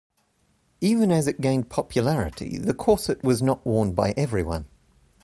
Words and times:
Even 0.79 1.11
as 1.11 1.27
it 1.27 1.41
gained 1.41 1.69
popularity, 1.69 2.57
the 2.57 2.73
corset 2.73 3.23
was 3.23 3.43
not 3.43 3.63
worn 3.63 3.93
by 3.93 4.15
everyone. 4.17 4.65